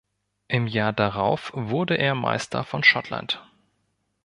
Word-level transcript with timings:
Im 0.47 0.65
Jahr 0.65 0.93
darauf 0.93 1.51
wurde 1.53 1.95
er 1.95 2.15
Meister 2.15 2.63
von 2.63 2.83
Schottland. 2.83 3.39